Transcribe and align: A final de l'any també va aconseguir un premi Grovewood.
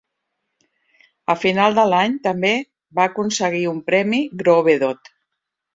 A 1.33 1.35
final 1.41 1.77
de 1.81 1.85
l'any 1.91 2.17
també 2.25 2.53
va 3.01 3.07
aconseguir 3.13 3.65
un 3.77 3.87
premi 3.93 4.27
Grovewood. 4.43 5.19